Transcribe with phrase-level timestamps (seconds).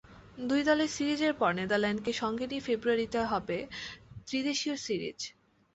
[0.49, 3.57] দুই দলের সিরিজের পর নিউজিল্যান্ডকে সঙ্গে নিয়ে ফেব্রুয়ারিতে হবে
[4.27, 5.19] ত্রিদেশীয় সিরিজ।